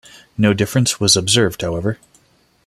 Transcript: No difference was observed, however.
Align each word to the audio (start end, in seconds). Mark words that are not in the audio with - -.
No 0.35 0.51
difference 0.55 0.99
was 0.99 1.15
observed, 1.15 1.61
however. 1.61 1.99